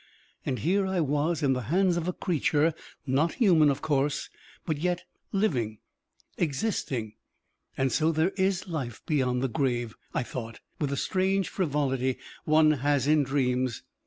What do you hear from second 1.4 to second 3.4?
in the hands of a creature not